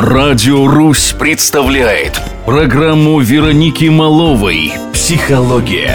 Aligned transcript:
Радио 0.00 0.68
«Русь» 0.68 1.12
представляет 1.18 2.20
программу 2.46 3.18
Вероники 3.18 3.86
Маловой 3.86 4.72
«Психология». 4.92 5.90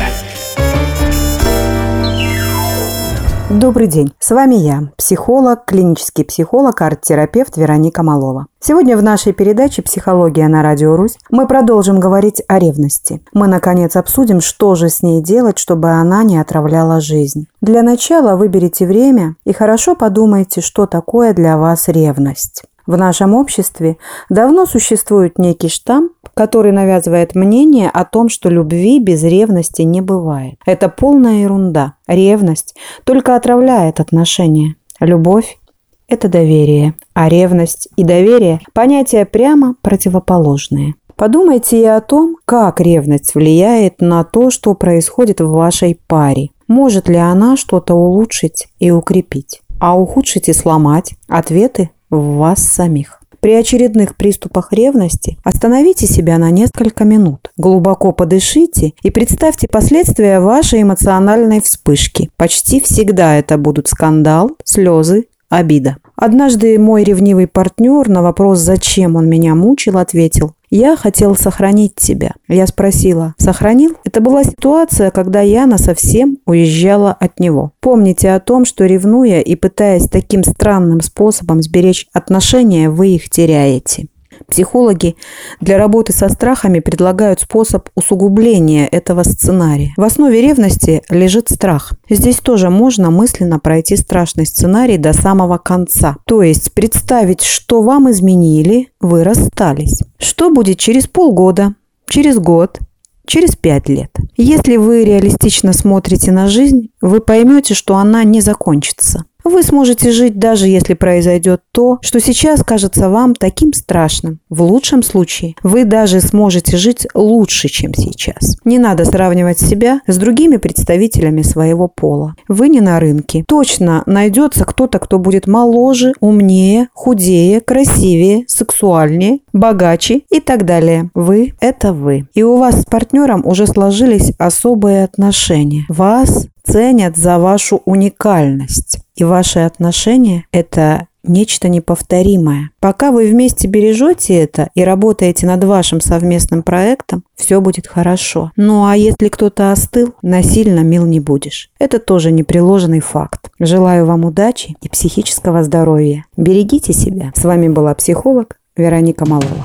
Добрый 3.50 3.88
день, 3.88 4.12
с 4.20 4.32
вами 4.32 4.56
я, 4.56 4.90
психолог, 4.98 5.64
клинический 5.64 6.26
психолог, 6.26 6.82
арт-терапевт 6.82 7.56
Вероника 7.56 8.04
Малова. 8.04 8.48
Сегодня 8.60 8.98
в 8.98 9.04
нашей 9.04 9.32
передаче 9.32 9.82
«Психология 9.82 10.50
на 10.50 10.62
Радио 10.62 10.98
Русь» 10.98 11.18
мы 11.30 11.48
продолжим 11.48 12.02
говорить 12.02 12.44
о 12.50 12.60
ревности. 12.60 13.22
Мы, 13.32 13.48
наконец, 13.48 13.96
обсудим, 13.96 14.42
что 14.42 14.76
же 14.76 14.90
с 14.90 15.02
ней 15.02 15.24
делать, 15.24 15.58
чтобы 15.58 15.92
она 15.92 16.24
не 16.24 16.38
отравляла 16.40 17.00
жизнь. 17.00 17.48
Для 17.62 17.82
начала 17.84 18.36
выберите 18.36 18.86
время 18.86 19.38
и 19.46 19.54
хорошо 19.54 19.96
подумайте, 19.96 20.60
что 20.60 20.88
такое 20.88 21.34
для 21.34 21.56
вас 21.58 21.88
ревность. 21.88 22.66
В 22.86 22.98
нашем 22.98 23.34
обществе 23.34 23.98
давно 24.30 24.66
существует 24.66 25.38
некий 25.40 25.70
штамп, 25.70 26.12
который 26.34 26.74
навязывает 26.74 27.34
мнение 27.34 27.90
о 27.90 28.04
том, 28.04 28.28
что 28.28 28.50
любви 28.50 29.00
без 29.00 29.24
ревности 29.24 29.84
не 29.84 30.02
бывает. 30.02 30.56
Это 30.66 30.90
полная 30.90 31.44
ерунда. 31.44 31.94
Ревность 32.08 32.76
только 33.06 33.36
отравляет 33.36 34.00
отношения. 34.02 34.76
Любовь– 35.00 35.58
это 36.10 36.28
доверие, 36.28 36.96
а 37.14 37.30
ревность 37.30 37.88
и 37.96 38.04
доверие– 38.04 38.60
понятия 38.74 39.26
прямо 39.26 39.76
противоположные. 39.82 40.96
Подумайте 41.16 41.82
и 41.82 41.86
о 41.86 42.02
том, 42.02 42.36
как 42.44 42.82
ревность 42.82 43.36
влияет 43.36 44.02
на 44.02 44.24
то, 44.24 44.50
что 44.50 44.74
происходит 44.74 45.40
в 45.40 45.52
вашей 45.52 46.00
паре. 46.08 46.50
Может 46.68 47.08
ли 47.08 47.18
она 47.18 47.56
что-то 47.56 47.94
улучшить 47.94 48.68
и 48.80 48.92
укрепить? 48.92 49.62
А 49.80 49.98
ухудшить 49.98 50.50
и 50.50 50.54
сломать? 50.54 51.14
Ответы 51.28 51.92
в 52.14 52.38
вас 52.38 52.60
самих. 52.60 53.20
При 53.40 53.54
очередных 53.56 54.16
приступах 54.16 54.72
ревности 54.72 55.38
остановите 55.44 56.08
себя 56.08 56.38
на 56.38 56.50
несколько 56.50 57.04
минут, 57.04 57.52
глубоко 57.58 58.14
подышите 58.14 58.94
и 59.04 59.10
представьте 59.10 59.68
последствия 59.68 60.40
вашей 60.40 60.84
эмоциональной 60.84 61.60
вспышки. 61.60 62.30
Почти 62.38 62.80
всегда 62.80 63.36
это 63.36 63.58
будут 63.58 63.90
скандал, 63.90 64.52
слезы, 64.64 65.26
обида. 65.50 65.98
Однажды 66.16 66.78
мой 66.78 67.04
ревнивый 67.04 67.48
партнер 67.48 68.08
на 68.08 68.22
вопрос, 68.22 68.60
зачем 68.60 69.16
он 69.16 69.28
меня 69.28 69.56
мучил, 69.56 69.98
ответил 69.98 70.54
«Я 70.70 70.96
хотел 70.96 71.36
сохранить 71.36 71.96
тебя». 71.96 72.34
Я 72.48 72.68
спросила 72.68 73.34
«Сохранил?» 73.38 73.98
Это 74.04 74.22
была 74.22 74.44
ситуация, 74.44 75.12
когда 75.12 75.42
я 75.42 75.66
насовсем 75.66 76.38
уезжала 76.46 77.12
от 77.12 77.40
него. 77.40 77.72
Помните 77.80 78.32
о 78.32 78.40
том, 78.40 78.66
что 78.66 78.86
ревнуя 78.86 79.42
и 79.42 79.56
пытаясь 79.56 80.08
таким 80.08 80.44
странным 80.44 81.02
способом 81.02 81.62
сберечь 81.62 82.08
отношения, 82.14 82.90
вы 82.90 83.10
их 83.10 83.30
теряете. 83.30 84.08
Психологи 84.48 85.16
для 85.62 85.78
работы 85.78 86.14
со 86.14 86.30
страхами 86.30 86.80
предлагают 86.80 87.42
способ 87.42 87.90
усугубления 87.96 88.88
этого 88.88 89.24
сценария. 89.24 89.94
В 89.98 90.04
основе 90.04 90.42
ревности 90.42 91.02
лежит 91.10 91.50
страх. 91.50 91.94
Здесь 92.10 92.38
тоже 92.38 92.70
можно 92.70 93.12
мысленно 93.12 93.60
пройти 93.60 93.96
страшный 93.96 94.46
сценарий 94.46 94.98
до 94.98 95.14
самого 95.14 95.58
конца. 95.58 96.18
То 96.26 96.42
есть 96.42 96.74
представить, 96.74 97.42
что 97.42 97.82
вам 97.82 98.12
изменили, 98.12 98.90
вы 99.00 99.24
расстались. 99.24 100.02
Что 100.18 100.50
будет 100.50 100.80
через 100.80 101.08
полгода, 101.08 101.74
через 102.08 102.38
год, 102.38 102.80
через 103.26 103.56
пять 103.56 103.90
лет. 103.90 104.12
Если 104.36 104.78
вы 104.78 105.04
реалистично 105.04 105.74
смотрите 105.74 106.32
на 106.32 106.48
жизнь, 106.48 106.90
вы 107.02 107.22
поймете, 107.22 107.74
что 107.74 107.96
она 107.96 108.24
не 108.24 108.42
закончится. 108.42 109.26
Вы 109.44 109.64
сможете 109.64 110.12
жить 110.12 110.40
даже 110.40 110.68
если 110.68 110.94
произойдет 110.94 111.62
то, 111.72 112.00
что 112.02 112.20
сейчас 112.20 112.64
кажется 112.64 113.10
вам 113.10 113.36
таким 113.36 113.74
страшным. 113.74 114.40
В 114.50 114.62
лучшем 114.62 115.04
случае 115.04 115.56
вы 115.64 115.86
даже 115.86 116.22
сможете 116.22 116.78
жить 116.78 117.08
лучше, 117.14 117.68
чем 117.68 117.94
сейчас. 117.94 118.58
Не 118.66 118.80
надо 118.80 119.06
сравнивать 119.06 119.60
себя 119.60 120.02
с 120.08 120.18
другими 120.18 120.58
представителями 120.58 121.42
своего 121.42 121.88
пола. 121.88 122.36
Вы 122.48 122.70
не 122.70 122.82
на 122.82 123.00
рынке. 123.00 123.44
Точно 123.48 124.04
найдется 124.06 124.66
кто-то, 124.66 125.00
кто 125.00 125.20
будет 125.20 125.48
моложе, 125.48 126.14
умнее, 126.20 126.88
худее, 126.94 127.62
красивее, 127.62 128.46
сексуальнее, 128.48 129.40
богаче 129.52 130.22
и 130.30 130.40
так 130.40 130.66
далее. 130.66 131.10
Вы– 131.14 131.54
это 131.60 131.94
вы. 131.94 132.28
И 132.34 132.44
у 132.44 132.58
вас 132.58 132.82
с 132.82 132.86
партнером 132.86 133.46
уже 133.46 133.68
сложились 133.68 134.32
особые 134.38 135.04
отношения. 135.04 135.86
Вас 135.90 136.48
ценят 136.64 137.18
за 137.18 137.40
вашу 137.40 137.82
уникальность. 137.86 139.03
И 139.16 139.24
ваши 139.24 139.60
отношения– 139.60 140.46
это 140.52 141.08
нечто 141.24 141.70
неповторимое. 141.70 142.72
Пока 142.80 143.12
вы 143.12 143.28
вместе 143.28 143.68
бережете 143.68 144.36
это 144.36 144.70
и 144.76 144.84
работаете 144.84 145.46
над 145.46 145.64
вашим 145.64 146.02
совместным 146.02 146.64
проектом, 146.64 147.24
все 147.36 147.62
будет 147.62 147.88
хорошо. 147.88 148.52
Ну 148.56 148.86
а 148.86 148.96
если 148.96 149.30
кто-то 149.30 149.72
остыл, 149.72 150.14
насильно 150.22 150.82
мил 150.82 151.06
не 151.06 151.20
будешь. 151.20 151.70
Это 151.80 152.00
тоже 152.00 152.32
непреложный 152.32 153.00
факт. 153.00 153.52
Желаю 153.60 154.06
вам 154.06 154.26
удачи 154.26 154.76
и 154.82 154.90
психического 154.90 155.64
здоровья. 155.64 156.26
Берегите 156.36 156.94
себя. 156.94 157.32
С 157.36 157.44
вами 157.44 157.70
была 157.70 157.94
психолог 157.96 158.58
Вероника 158.76 159.28
Малова. 159.28 159.64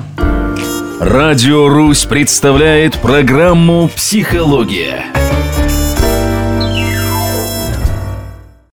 Радио 0.99 1.69
«Русь» 1.69 2.05
представляет 2.05 2.97
программу 2.97 3.89
«Психология». 3.95 5.05